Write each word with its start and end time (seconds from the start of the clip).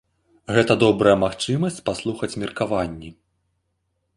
Гэта 0.55 0.77
добрая 0.83 1.13
магчымасць 1.25 1.79
паслухаць 1.91 2.33
меркаванні. 2.45 3.09